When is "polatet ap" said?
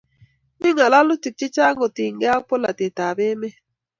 2.49-3.17